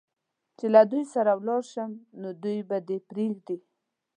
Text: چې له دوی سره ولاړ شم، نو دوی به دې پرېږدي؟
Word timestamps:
چې 0.57 0.65
له 0.73 0.81
دوی 0.91 1.03
سره 1.13 1.31
ولاړ 1.39 1.61
شم، 1.71 1.91
نو 2.21 2.29
دوی 2.43 2.59
به 2.69 2.77
دې 2.87 2.97
پرېږدي؟ 3.09 3.57